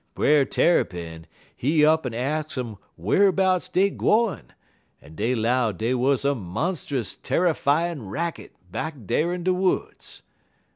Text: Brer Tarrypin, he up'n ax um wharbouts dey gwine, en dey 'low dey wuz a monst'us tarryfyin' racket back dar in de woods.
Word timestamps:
Brer 0.15 0.45
Tarrypin, 0.45 1.27
he 1.55 1.85
up'n 1.85 2.11
ax 2.15 2.57
um 2.57 2.79
wharbouts 2.99 3.71
dey 3.71 3.91
gwine, 3.91 4.51
en 4.99 5.13
dey 5.13 5.35
'low 5.35 5.71
dey 5.71 5.93
wuz 5.93 6.25
a 6.25 6.33
monst'us 6.33 7.15
tarryfyin' 7.15 8.09
racket 8.09 8.55
back 8.71 8.95
dar 9.05 9.31
in 9.31 9.43
de 9.43 9.53
woods. 9.53 10.23